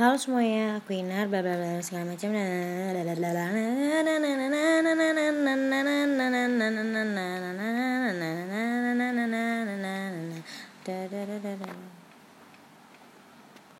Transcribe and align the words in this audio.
Halo 0.00 0.16
semuanya, 0.16 0.80
aku 0.80 0.96
Inar, 0.96 1.28
bla 1.28 1.44
bla 1.44 1.60
bla 1.60 1.76
segala 1.84 2.08
macam. 2.08 2.32